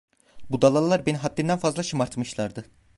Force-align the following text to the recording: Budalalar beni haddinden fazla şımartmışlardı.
Budalalar 0.55 1.05
beni 1.05 1.17
haddinden 1.17 1.57
fazla 1.59 1.83
şımartmışlardı. 1.83 2.65